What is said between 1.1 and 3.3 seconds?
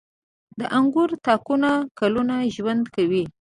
تاکونه کلونه ژوند کوي.